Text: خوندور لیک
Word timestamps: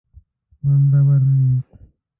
خوندور 0.59 1.09
لیک 1.33 1.65